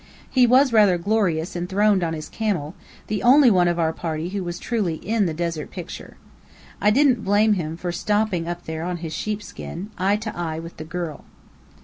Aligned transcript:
He 0.27 0.47
was 0.47 0.73
rather 0.73 0.97
glorious 0.97 1.55
enthroned 1.55 2.03
on 2.03 2.13
his 2.15 2.27
camel, 2.27 2.73
the 3.05 3.21
only 3.21 3.51
one 3.51 3.67
of 3.67 3.77
our 3.77 3.93
party 3.93 4.29
who 4.29 4.43
was 4.43 4.57
truly 4.57 4.95
"in" 4.95 5.27
the 5.27 5.33
desert 5.35 5.69
picture. 5.69 6.17
I 6.81 6.89
didn't 6.89 7.23
blame 7.23 7.53
him 7.53 7.77
for 7.77 7.91
stopping 7.91 8.47
up 8.47 8.65
there 8.65 8.81
on 8.81 8.97
his 9.05 9.13
sheepskin, 9.13 9.91
eye 9.99 10.15
to 10.17 10.35
eye 10.35 10.57
with 10.57 10.77
the 10.77 10.85
girl. 10.85 11.23